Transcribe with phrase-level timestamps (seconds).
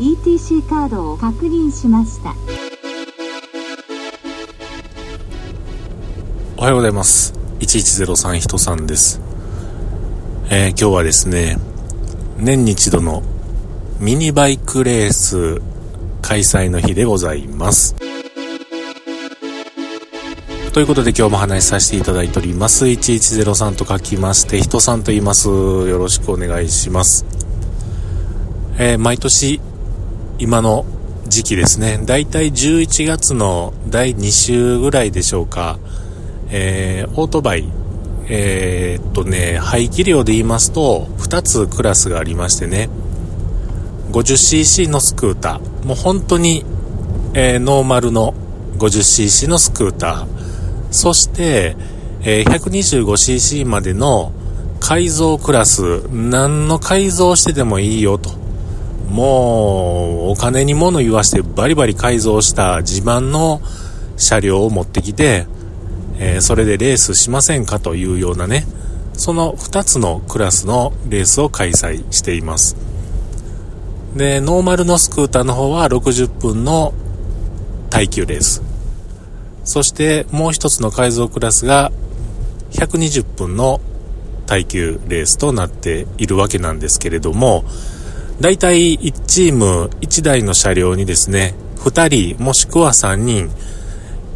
[0.00, 2.34] ETC カードを確認しました。
[6.56, 7.39] おはようございます。
[7.60, 9.20] 1103人さんです、
[10.50, 11.56] えー、今日はですね
[12.38, 13.22] 年に一度の
[14.00, 15.60] ミニバイクレース
[16.22, 17.94] 開催の日でございます。
[20.72, 22.86] ということで今日も話しさせていただいております。
[22.86, 25.48] 1103と書きまして人さんと言います。
[25.48, 27.26] よろしくお願いします。
[28.78, 29.60] えー、毎年
[30.38, 30.86] 今の
[31.26, 32.00] 時期ですね。
[32.06, 35.78] だいたい11月の第2週ぐらいでしょうか。
[36.50, 37.64] えー、オートバイ、
[38.28, 42.88] えー、っとね、排気量で言いますと、2つクラスがありましてね、
[44.12, 46.64] 50cc のスクーター、もう本当に、
[47.34, 48.34] えー、ノーマルの
[48.78, 51.76] 50cc のスクーター、そして、
[52.22, 54.32] えー、125cc までの
[54.80, 58.30] 改造クラス、何の改造してでもいいよと。
[59.08, 63.60] もうお金に物言わしてバリバリ改造した自慢の
[64.16, 65.46] 車両を持ってきて、
[66.22, 68.66] えー、それでレースしませんかというようなね、
[69.14, 72.76] その2つのクラスのレースを開催しています。
[74.14, 76.92] で、ノーマルのスクーターの方は60分の
[77.88, 78.62] 耐久レース。
[79.64, 81.90] そしてもう一つの改造クラスが
[82.72, 83.80] 120分の
[84.46, 87.64] 耐久レースとなっているわけなんですけれども、
[88.40, 93.50] 大体1チーム1台の車両にですね、2人もしくは3人、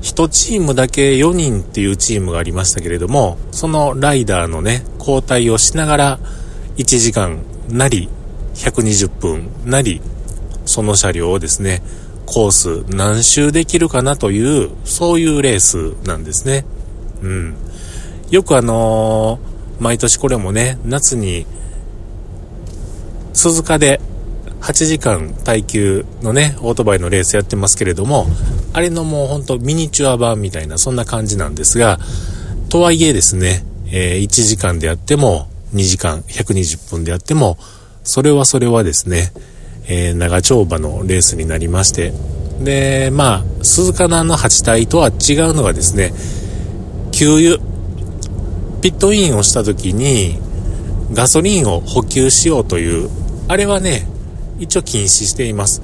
[0.05, 6.19] 1チームだけ4人っていうチームがありましたけれども、そのライダーのね、交代をしながら
[6.77, 8.11] 1時間なり
[8.55, 10.03] 120分なり、
[10.67, 11.83] その車両をですね、
[12.27, 16.67] コース何周できるかなという、そういうレースなんですね。
[17.23, 17.57] うん。
[18.31, 21.47] よくあのー、毎年これもね、夏に
[23.33, 24.03] 鈴鹿で
[24.61, 28.27] 8時間耐久のね、オートバイのレースやってますけれども、
[28.75, 31.99] あれのもうほんとミニチュア版みたいな、そんな感じなんですが、
[32.69, 37.57] とはいえですね、えー、1時間であっても、2時間、120分であっても、
[38.03, 39.33] それはそれはですね、
[39.87, 42.13] えー、長丁場のレースになりまして、
[42.61, 46.13] で、まあ、鈴鹿のあの8体とは違うのがですね、
[47.13, 47.59] 給油、
[48.83, 50.39] ピットインをした時に、
[51.13, 53.09] ガソリンを補給しようという
[53.47, 54.07] あれはね、
[54.59, 55.83] 一応禁止しています。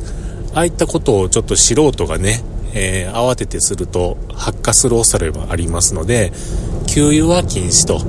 [0.54, 2.42] ああいったことをちょっと素人がね、
[2.74, 6.32] えー、慌ててすると発火する恐れはありますので、
[6.86, 8.00] 給油は禁止と、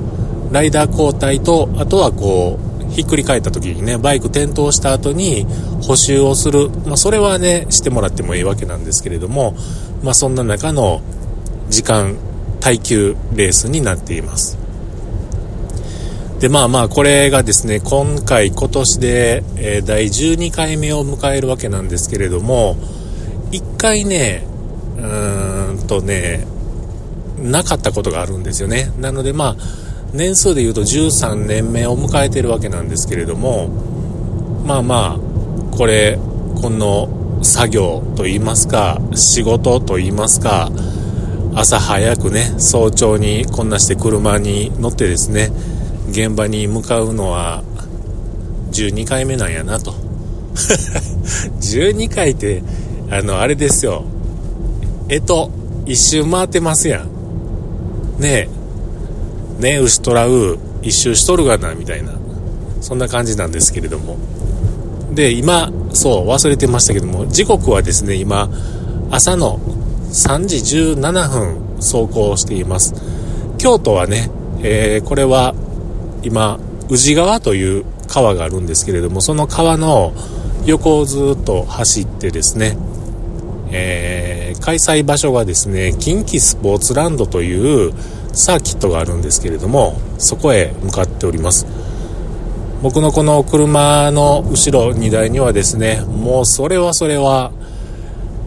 [0.52, 5.46] ライダー交代と、あとはこう、ひっくり返った時にね、バイク転倒した後に
[5.82, 6.68] 補修をする。
[6.86, 9.54] まあ、それはね、してもらってもいいわけなんですけれども、
[10.02, 11.00] まあ、そんな中の
[11.70, 12.16] 時間
[12.60, 14.58] 耐久レースになっています。
[16.38, 22.76] で、まあまあ、これがですね、今回、今年で、えー、第12回目を迎えるわけなんですけれども、
[23.52, 24.46] 1回ね、
[24.98, 26.46] うんとね、
[27.38, 28.92] なかったことがあるんですよね。
[28.98, 29.56] なのでまあ、
[30.12, 33.68] 年数で言うと13年目を迎えてるわけなんですけれども、
[34.66, 36.18] まあまあ、これ、
[36.60, 40.70] この作業と言いますか、仕事と言いますか、
[41.54, 45.50] 朝早くね、早朝にこんなして車に乗ってですね、
[46.10, 47.62] 現場に向かうのは
[48.72, 49.92] 12回目なんやなと
[51.60, 52.62] 12回って
[53.10, 54.04] あのあれですよ
[55.14, 55.50] えと
[55.84, 58.18] 一周回ってますやん。
[58.18, 58.48] ね
[59.58, 59.62] え。
[59.62, 62.14] ねえ牛とらう一周しとるがなみたいな。
[62.80, 64.16] そんな感じなんですけれども。
[65.12, 68.48] で今そう忘れてましたけども時刻はですね今
[69.10, 69.58] 朝の
[70.08, 70.56] 3時
[70.94, 72.94] 17分走行しています。
[73.58, 74.30] 京都はね、
[74.62, 75.54] えー、これは
[76.22, 76.58] 今
[76.88, 80.14] 宇治川という川があるんですけれどもその川の
[80.64, 82.78] 横をずっと走ってですね、
[83.72, 84.31] えー、
[84.62, 87.92] 開催場所がですね近畿スポーツランドという
[88.32, 91.66] サーキットがあるんですけれどもそこへ向かっております。
[92.82, 97.52] 僕のこの車の後ろ荷台にはですねもうそれはそれは、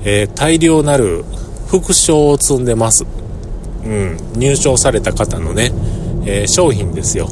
[0.04, 1.24] えー、大量なる
[1.68, 3.06] 副賞を積んでます、
[3.86, 5.72] うん、入賞された方のね、
[6.26, 7.30] えー、商品ですよ。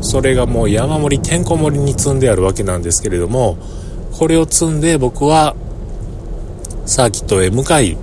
[0.00, 3.58] それがもう山盛りてんこ盛りに積んであるわけなんですけれども
[4.12, 5.56] これを積んで僕は
[6.86, 7.98] サーキットへ向かい、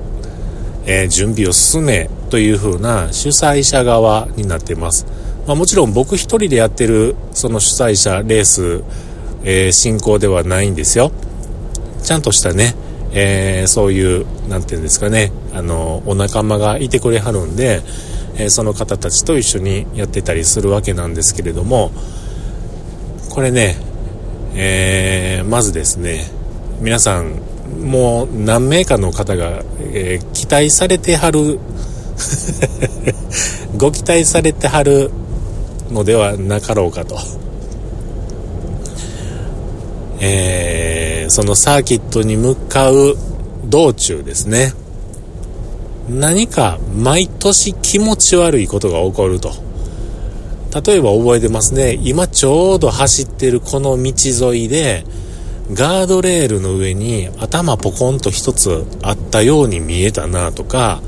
[0.86, 5.06] え、準備を進めという風な主催者側になってます。
[5.48, 8.84] まあ、もちろん僕一人でやってるその主催者レース、
[9.44, 11.12] えー、進行ではないんですよ。
[12.04, 12.76] ちゃんとしたね、
[13.12, 17.81] えー、そういう何て言うんですかねあのお仲間がいてくれはるんで、
[18.36, 21.92] えー、その方たちと一緒にやってたりするわけなんですけれども
[23.31, 23.76] これね、
[24.54, 26.26] え、まずですね
[26.80, 27.40] 皆さん
[27.82, 31.60] もう何名かの方が、えー、期待されてはる
[33.78, 35.12] ご期待されてはる
[35.92, 37.18] のではなかろうかと。
[40.20, 43.18] えー、そのサーキットに向かう
[43.66, 44.74] 道中ですね。
[46.10, 49.52] 何か毎年気持ち悪いことが起こると。
[50.86, 52.00] 例えば覚えてますね。
[52.04, 55.06] 今ちょうど走ってるこの道沿いで、
[55.74, 61.02] ガードレールの上に頭ポコンと一つあったように見えたなとか、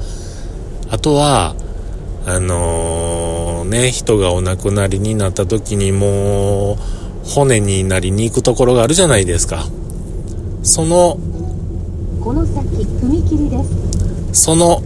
[0.90, 1.56] あとは、
[2.26, 6.78] あのー、ね、人がお亡くなりになった時にもう、
[7.28, 9.66] 骨になりに行くところがあるじゃないですか。
[10.64, 11.18] その、
[12.22, 12.68] この先、
[13.02, 13.64] 踏切で
[14.34, 14.44] す。
[14.44, 14.82] その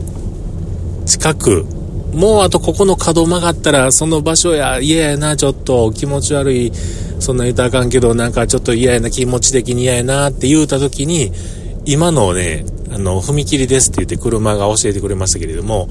[1.05, 1.65] 近く、
[2.13, 6.71] もうあとここの角曲がったら、その場所や嫌やな、ちょっと気持ち悪い、
[7.21, 11.31] そんな言うたらあかんけど、なんかちょっと嫌やな、気持ち的に嫌やなって言うた時に、
[11.85, 15.87] 今のね、あの、踏切ですって言って車が教えてくれましたけれども、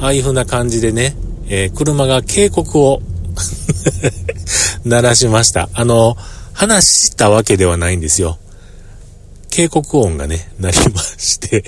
[0.00, 1.16] ああいう風な感じでね、
[1.48, 3.00] えー、車が警告を
[4.84, 5.70] 鳴らしました。
[5.72, 6.16] あの、
[6.52, 8.38] 話したわけではないんですよ。
[9.50, 11.64] 警告音がね、鳴りまして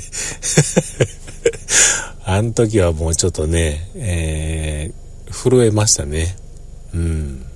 [2.24, 6.36] あの時はもうちょっとね、えー、震えましたね。
[6.92, 7.47] うん。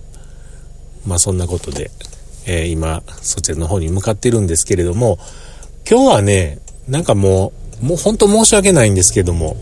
[1.07, 1.91] まあそんなことで、
[2.47, 5.19] えー、今、そちらの方に向かってるんですけれども、
[5.89, 6.59] 今日はね、
[6.89, 7.53] なんかも
[7.83, 9.57] う、もう本当申し訳ないんですけども、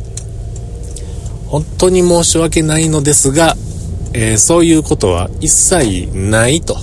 [1.49, 3.57] 本当に申し訳ないのですが、
[4.13, 6.77] えー、そういうことは一切ないと。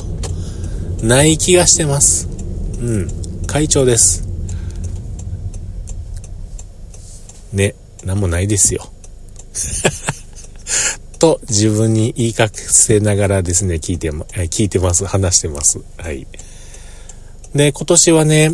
[1.02, 2.28] ない気がしてます。
[2.82, 3.08] うん。
[3.46, 4.28] 会長です。
[7.54, 8.90] ね、なんもないですよ。
[11.18, 15.06] と自分に言いかせながらですね、聞いて、聞いてます。
[15.06, 15.82] 話してます。
[15.98, 16.28] はい。
[17.54, 18.52] で、今年はね、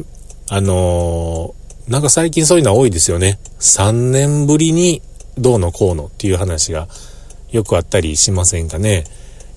[0.50, 3.39] あのー、なんか最近そういうのは多いですよね。
[3.60, 5.01] 3年ぶりに
[5.38, 6.88] どうのこうのっていう話が
[7.51, 9.04] よくあったりしませんかね。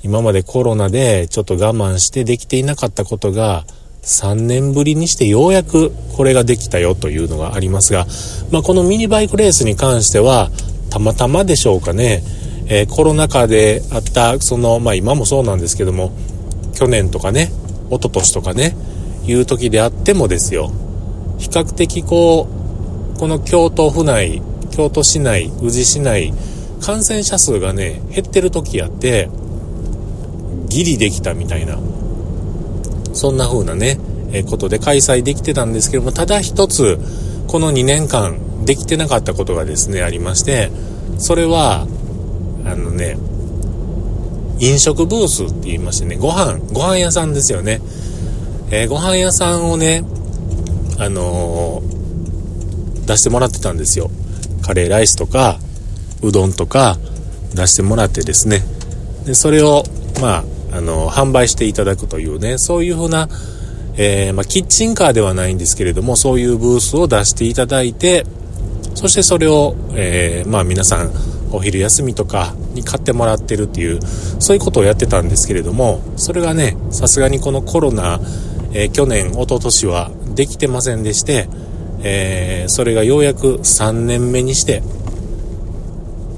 [0.02, 3.64] 今までコロナでちょっと我慢してできていなかったことが
[4.02, 8.06] 3年ぶりにしてようやくこれができたよというのがありますが、
[8.52, 10.50] まあ、このミニバイクレースに関しては
[10.91, 12.23] たまたまでしょうかね、
[12.69, 16.13] えー、コロナ禍であったその、まあ、今もそうなんですけども
[16.75, 17.51] 去年とかね
[17.91, 18.77] 一昨年とかね
[19.25, 20.73] いう時であってもですよ
[21.39, 22.49] 比較的こ
[23.15, 26.33] うこの京都府内京都市内宇治市内
[26.83, 29.31] 感染者数がね減ってる時やって
[30.69, 31.79] ギリできたみたいな
[33.15, 33.99] そんな風なね、
[34.33, 36.99] えことで開催できてたんですけどもただ一つ
[37.47, 40.71] この2年間できてなかったことがですねありまして
[41.19, 41.87] それは
[42.67, 43.17] あのね
[44.59, 47.81] 飲食ブースって言いましてねご飯ご飯屋さんですよね、
[48.71, 50.03] えー、ご飯屋さんをね
[50.99, 54.11] あのー、出してもらってたんですよ。
[54.63, 55.59] カレーライスとか
[56.23, 56.97] うどんとか
[57.55, 58.63] 出してもらってですね。
[59.27, 59.85] でそれを
[60.21, 63.29] まああの販売していただくというねそういうふうな、
[63.97, 68.25] え、まあ、キッチンカーではないんですけれどもそういうブースを出していただいて
[68.95, 71.11] そしてそれを、え、まあ、皆さん
[71.53, 74.00] お昼休みとかに買ってもらってるっていう
[74.38, 78.21] そういうことをやってたんですけれどもそれがねさすがにこのコロナ、
[78.73, 81.49] えー、去年一昨年はできてませんでして
[82.09, 84.83] えー、それがようやく3年目にして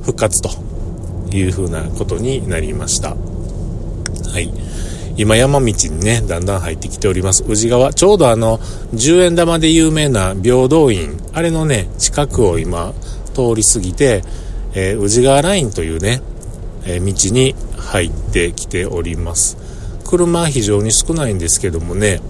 [0.03, 0.49] 復活と
[1.37, 3.11] いうふうなことになりました。
[3.11, 4.51] はい。
[5.17, 7.45] 今山道にね、だんだん入ってきております。
[7.47, 7.93] 宇治川。
[7.93, 8.59] ちょうどあの、
[8.95, 12.95] 10円玉で有名な平等院、あれのね、近くを今、
[13.35, 14.23] 通り過ぎて、
[14.75, 16.23] えー、宇治川ラインというね、
[16.85, 19.57] えー、道に入ってきております。
[20.05, 22.21] 車は非常に少ないんですけどもね、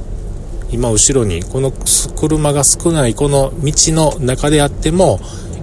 [0.71, 1.73] 今後ろにこの
[2.17, 5.19] 車が少ないこの道の中であっても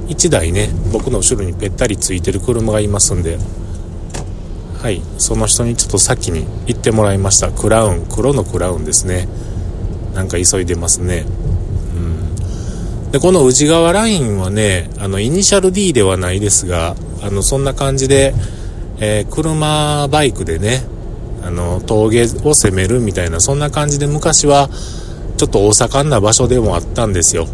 [0.08, 3.38] 1台ね僕の後ろにぺったりついてる車がいますんで
[4.82, 7.51] はいその人にちょっと先に行ってもらいました。
[7.51, 9.27] クラウン黒のクラウンですね。
[10.13, 11.25] なんか急いでますね。
[13.12, 18.33] でこの宇治川ラインはねあのイニシャル D ではないですがあのそんな感じで、
[19.00, 20.83] えー、車バイクでね
[21.43, 24.69] あの峠を攻めるみたいなそんな感じで昔は
[25.38, 27.47] ちょっと大盛んな場所でもあったんですよ。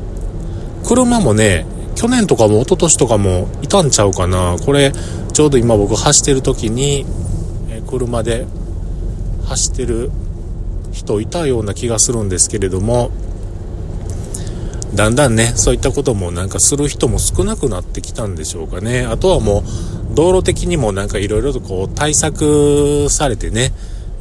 [0.85, 1.65] 車もね
[1.95, 4.55] 去年とかも一昨年とかもいたんちゃうかな。
[4.65, 4.91] これ
[5.33, 7.05] ちょうど今僕走ってる時に、
[7.69, 8.45] え車で
[9.45, 10.11] 走ってる
[10.91, 13.11] 人いたような気がするんですけれども
[14.95, 23.71] だんだんねそういったこともなんかする人も少なくなってきたんでしょうかねあとはもう道路的にもなんかいろいろとこう対策されてね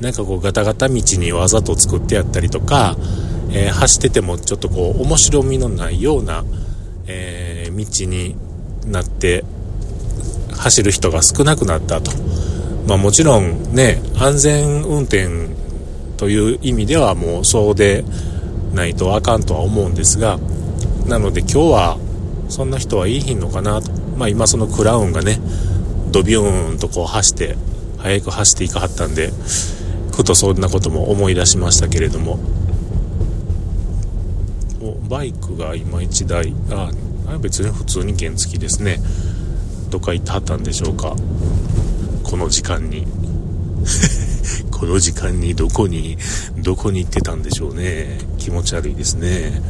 [0.00, 2.96] なんかこうガタガタ道にわざと作ってやったりとか、
[3.52, 6.44] えー、走っててもちょっとこう面白みのないような、
[7.06, 8.36] えー、道に
[8.86, 9.44] なって
[10.56, 12.12] 走る人が少なくなったと。
[12.86, 15.28] まあもちろんね、安全運転
[16.16, 18.04] という意味ではもうそうで
[18.74, 20.38] ないとあかんとは思うんですが、
[21.10, 21.98] なので今日は
[22.48, 23.90] そんな人はいいひんのかなと。
[24.16, 25.40] まあ今そのクラウンがね、
[26.12, 27.56] ドビューンとこう走って、
[27.98, 29.32] 速く走っていかはったんで、
[30.14, 32.38] ふとそんなことも思い出しましたけれども。
[34.80, 36.92] お、バイクが今1台、あ、
[37.38, 39.00] 別に普通に原付きですね。
[39.90, 41.16] どっか行ってはったんでしょうか。
[42.22, 43.04] この時間に。
[44.70, 46.16] この時間にどこに、
[46.58, 48.18] どこに行ってたんでしょうね。
[48.38, 49.60] 気持ち悪いですね。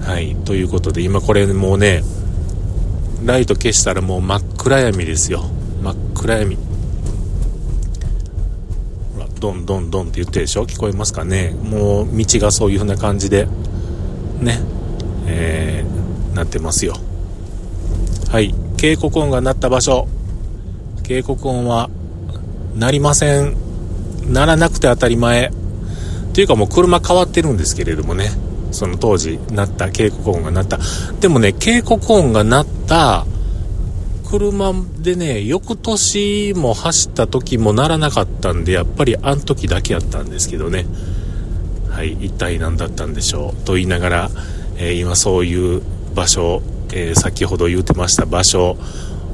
[0.00, 0.36] はい。
[0.44, 2.02] ということで、今これもうね、
[3.24, 5.44] ライト消したらもう真っ暗闇ですよ。
[5.82, 6.56] 真っ暗闇。
[6.56, 6.62] ほ
[9.20, 10.64] ら、ドンドンドンって言ってるでしょ？
[10.66, 11.50] 聞こえますかね？
[11.50, 13.46] もう道がそういう風な感じで、
[14.40, 14.60] ね、
[15.26, 16.94] えー、なってますよ。
[18.30, 18.54] はい。
[18.76, 20.06] 警告音が鳴った場所。
[21.02, 21.90] 警告音は、
[22.76, 23.56] なりません。
[24.28, 25.50] ならなくて当たり前。
[26.34, 28.30] というかもう車変わってるんですけれどもね。
[28.70, 30.78] その当時鳴った警告音が鳴った。
[31.20, 33.26] でもね、警告音が鳴った
[34.28, 40.86] 車でね、翌年も走った時も鳴らなかったんで、やっぱりあの時だけやったんですけどね。
[41.90, 43.64] はい、一体何だったんでしょう。
[43.64, 44.30] と言いながら、
[44.76, 45.82] えー、今そういう
[46.14, 48.76] 場所、えー、先ほど言うてました場所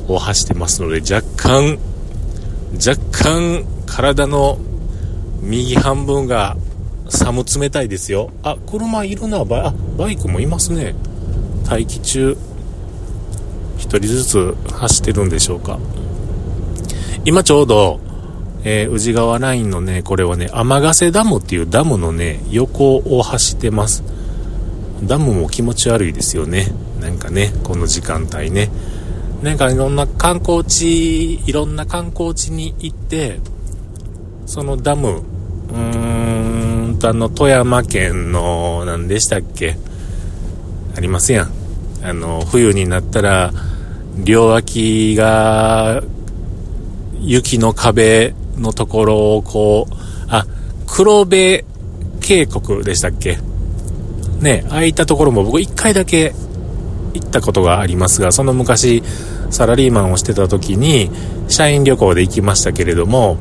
[0.09, 1.79] を走ってますので、若干、
[2.75, 4.59] 若干体の
[5.43, 6.57] 右半分が
[7.17, 8.31] 寒冷たいですよ。
[8.43, 10.95] あ、車いるな、バあバイクもいますね。
[11.69, 12.37] 待機中、
[13.79, 15.79] 1人ずつ走ってるんでしょうか。
[17.25, 18.01] 今ちょうど、
[18.65, 24.03] えー、宇治川ラインのね、これはね、天ヶ瀬ダムっていうダムのね、横を走ってます。
[25.05, 26.73] ダムも気持ち悪いですよね。
[27.01, 28.71] なんかね、この時間帯ね。
[29.43, 33.41] なんかいろんな観光地、いろんな観光地に行って、
[34.47, 35.23] そのダム、
[35.73, 36.04] うん
[37.07, 39.77] あの、富山県の、何でしたっけ？
[40.97, 41.51] ありますやん。
[42.03, 43.53] あの、冬になったら、
[44.25, 46.03] 両脇が、
[47.21, 49.95] 雪の壁のところをこう、
[50.29, 50.47] あ、
[50.87, 51.65] 黒部
[52.21, 53.39] 渓谷でしたっけ？
[54.41, 56.35] ね、ああいったところも僕一回だけ
[57.15, 59.03] 行ったことがありますが、その昔、
[59.51, 61.11] サラリーマンをしてた時に、
[61.49, 63.37] 社員旅行で行きましたけれども、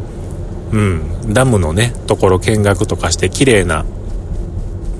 [0.74, 3.86] うん、ダムのね、ところ見学とかして綺麗な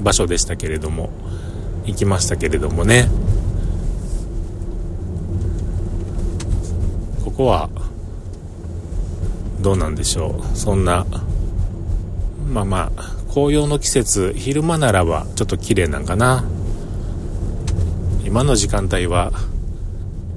[0.04, 1.10] 場所でしたけれども、
[1.86, 3.10] 行きましたけれどもね。
[7.26, 7.70] ここは、
[9.62, 10.58] どうなんでしょう？
[10.58, 11.08] そんな、
[12.52, 16.44] まあまあ、紅葉の季節、昼間ならばちょっと綺麗なんかな。
[18.24, 19.32] 今の時間帯は、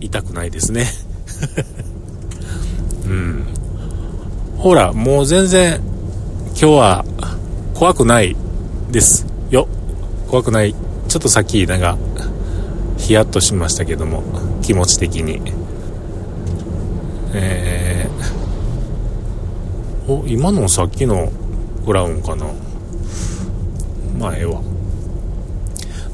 [0.01, 0.87] 痛くないですね。
[3.05, 3.47] うん。
[4.59, 5.81] ほら、もう全然、
[6.49, 7.05] 今日は
[7.75, 8.35] 怖くない
[8.91, 9.69] ですよ。
[10.29, 10.75] 怖くない。
[11.09, 11.97] ちょっとさっき、なんか、
[12.97, 14.23] ヒヤッとしましたけども、
[14.63, 15.41] 気持ち的に。
[17.35, 21.31] えー、お、今のさっきの
[21.85, 22.47] ブラウンかな。
[24.19, 24.61] まあ、ええわ。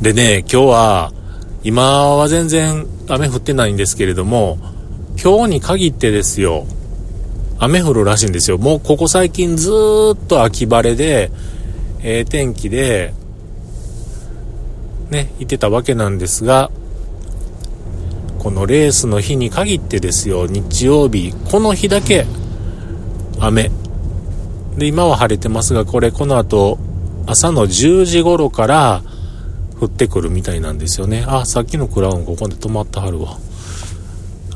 [0.00, 1.12] でね、今日は、
[1.62, 4.58] 今は全然雨降ってないんですけれども、
[5.22, 6.66] 今日に限ってですよ、
[7.64, 8.58] 雨降るらしいんですよ。
[8.58, 11.30] もうここ最近ずっと秋晴れで、
[12.02, 13.14] えー、天気で、
[15.10, 16.72] ね、行ってたわけなんですが、
[18.40, 22.26] このレースの日に限ってですよ、日曜日、この日だけ、
[23.38, 23.70] 雨。
[24.76, 26.80] で、今は晴れてますが、これこの後、
[27.26, 29.02] 朝の10時頃から
[29.80, 31.24] 降ってくるみたいなんですよね。
[31.28, 33.38] あ、さっきのクラウンここで止まってはるわ。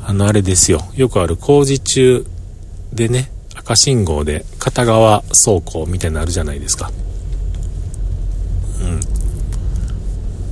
[0.04, 0.80] あの、あれですよ。
[0.96, 2.26] よくある工事中
[2.96, 6.90] でね、赤信号で片側走行みたいなのあるじゃないですか。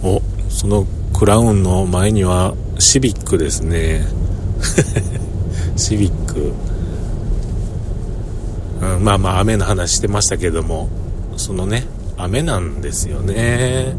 [0.03, 0.11] うん。
[0.11, 0.21] お、
[0.51, 4.07] そのクラウンの前にはシビックですね。
[5.77, 6.53] シビック。
[8.83, 10.91] うん、まあまあ雨の話してましたけども、
[11.39, 11.87] そのね、
[12.19, 13.95] 雨なんですよね。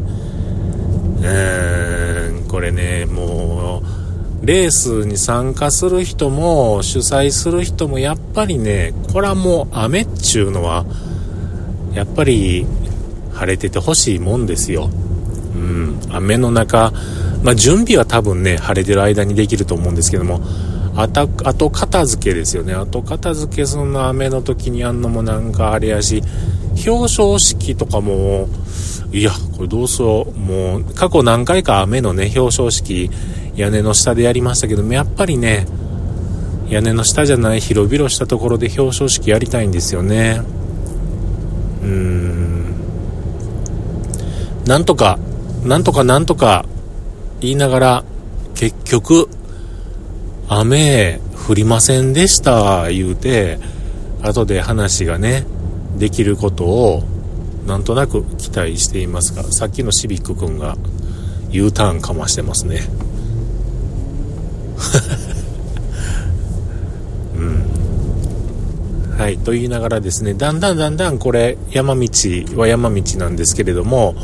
[1.18, 4.05] うーん、これね、もう、
[4.46, 10.86] レースに参加する人も主催する人もやっぱりねこれはもう雨っちゅうのは
[11.92, 12.64] やっぱり
[13.32, 14.88] 晴れててほしいもんですよ。
[15.54, 16.00] うん。
[16.10, 16.92] 雨の中
[17.42, 20.40] まあ準備は多分ね晴れてる間にできると思うんですけども
[20.94, 22.72] あた後片付けですよね。
[22.72, 26.22] 後片付けその雨の時にやんのもなんかあれやし
[26.86, 28.48] 表彰式とかも
[29.12, 30.38] いやこれどうしよう。
[30.38, 33.10] もう過去何回か雨のね表彰式
[33.54, 35.66] 屋根の下でやりましたけどもやっぱりね
[36.68, 40.42] 屋根の下じゃない広々したところで表彰式やりたいんですよね。
[41.82, 42.74] うーん。
[44.66, 45.18] なんとか
[45.64, 46.64] なんとかなんとか
[47.40, 48.04] 言いながら
[48.54, 49.28] 結局
[50.48, 53.58] 雨降りませんでした言うて
[54.22, 55.46] 後で話がね
[55.98, 57.02] できることを
[57.66, 60.76] なんとなく期待していますがさっきのシビック君が
[61.50, 62.88] U ターンかましてますね。
[67.36, 69.16] うん。
[69.18, 72.08] はいと言いながらですねだんだんだんだんこれ山道
[72.56, 74.14] は山道なんですけれども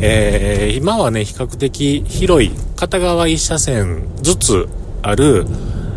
[0.00, 4.68] えー、今はね比較的広い片側1車線ずつ
[5.02, 5.44] ある、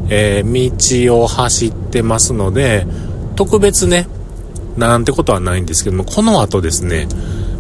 [0.10, 2.88] えー、道を走ってますので
[3.36, 4.08] 特別ね
[4.78, 7.08] なんてことはないんですけどもこの後ですね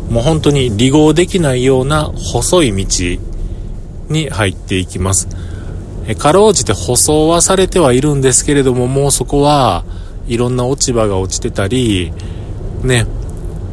[0.10, 3.22] もう本当に離合できないような細い道
[4.10, 5.30] に入っていきます。
[6.08, 9.86] えかろうじて舗装はされてはいるんですけれどももうそこは
[10.28, 12.12] いろんな落ち葉が落ちてたり
[12.84, 13.06] ね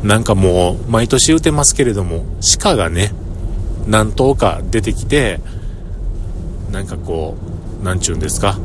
[0.03, 2.25] なんかもう毎年言うてますけれども
[2.61, 3.13] 鹿がね
[3.87, 5.41] 何頭か出てきて
[6.71, 7.37] なんかこ
[7.81, 8.59] う何ちゅうんですか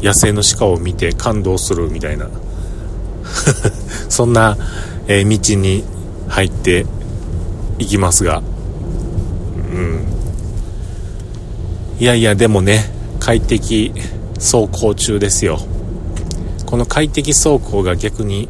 [0.00, 2.28] 野生の鹿を見て感動するみたいな。
[4.08, 4.56] そんな、
[5.08, 5.84] えー、道に
[6.28, 6.86] 入って
[7.78, 8.42] いきますが。
[9.72, 10.04] うん。
[11.98, 12.90] いやいやでもね
[13.20, 13.92] 快適
[14.36, 15.58] 走行中ですよ。
[16.66, 18.48] この快適走行が逆に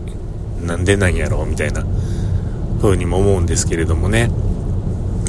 [0.62, 1.84] なんでなんやろうみたいな
[2.80, 4.30] 風にも思うんですけれどもね。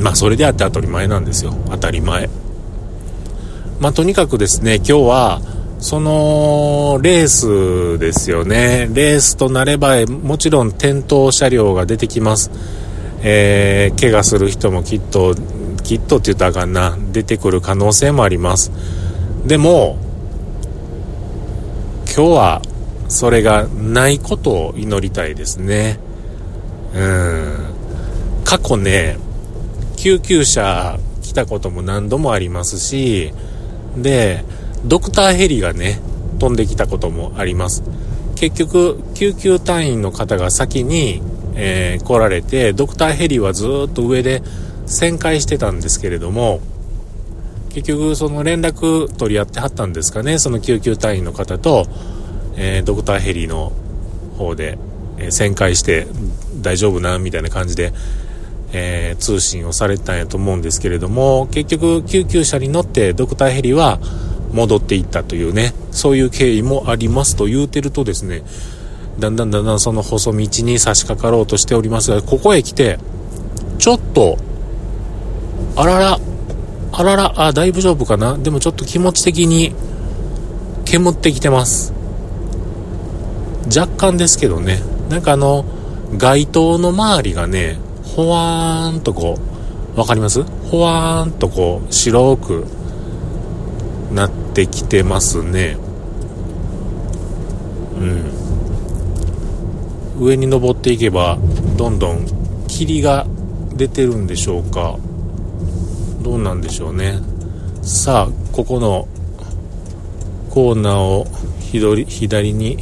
[0.01, 1.53] まあそれであって当たり前なんですよ。
[1.69, 2.29] 当たり前。
[3.79, 5.41] まあとにかくですね今日は
[5.85, 12.49] そのレースですよねレースとなればもちろん転倒車両が出てきます
[13.27, 15.35] えー、怪我する人もきっと
[15.83, 18.71] きっとって言ったらあかんな出てくる可能性もあります
[19.45, 19.97] でも
[22.15, 22.61] 今日は
[23.07, 25.99] それがないことを祈りたいですね。
[26.93, 27.57] うん。
[28.45, 29.17] 過去ね、
[29.97, 33.33] 救急車来たことも何度もありますし、
[33.97, 34.43] で、
[34.87, 35.99] ドクターヘリがね、
[36.39, 37.83] 飛んできたこともあります。
[38.35, 41.21] 結局、救急隊員の方が先に、
[41.55, 44.41] えー、来られて、ドクターヘリはずっと上で
[44.85, 46.59] 旋回してたんですけれども、
[47.69, 51.85] 結局その連絡取り合ってはったんですかね、その救急隊員の方と、
[52.55, 53.71] えー、ドクターヘリの
[54.37, 54.77] 方で、
[55.17, 56.07] えー、旋回して
[56.61, 57.19] 大丈夫な？
[57.19, 57.93] みたいな感じで、
[58.71, 63.99] えー、通信をされたんやと思うんですけれども結局救急車に乗ってドクターヘリは
[64.55, 68.41] 戻っていったというねそういう経緯もありますと言うてるとですね
[69.19, 72.97] だんだんだんだんその細道に差し掛かろうとしておりますがここへ来て
[73.77, 74.37] ちょっと
[75.75, 76.19] あらら
[76.93, 78.37] あららあだいぶ丈夫かな？
[78.37, 79.73] でもちょっと気持ち的に
[80.85, 81.91] 煙ってきてます。
[83.67, 84.79] 若干ですけどね。
[85.09, 85.65] なんかあの
[86.17, 87.77] 街灯の周りがね
[88.15, 89.37] ほわーんとこ
[89.93, 90.43] う分かります？
[90.43, 92.65] ほわーんとこう白く
[94.13, 95.75] なってきてますね。
[97.99, 98.05] う
[100.21, 100.25] ん。
[100.25, 101.37] 上に登っていけば
[101.75, 102.25] どんどん
[102.69, 103.27] 霧が
[103.75, 104.97] 出てるんでしょうか。
[106.21, 107.19] どうなんでしょうね。
[107.81, 109.09] さあここの
[110.49, 111.27] コーナーを
[111.59, 112.77] 左左に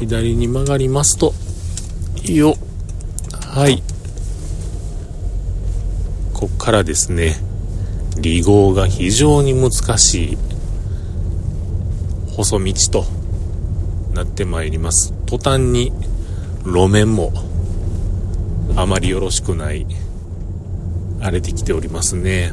[0.00, 1.32] 左に曲がりますと、
[2.24, 2.56] よ
[3.40, 3.80] はい。
[6.34, 7.36] こっからですね、
[8.16, 10.38] 離合が非常に難しい。
[12.38, 13.04] 細道と
[14.14, 15.12] なってまいります。
[15.26, 15.92] 途端に
[16.64, 17.32] 路面も
[18.76, 19.86] あまりよろしくない
[21.20, 22.52] 荒れてきておりますね。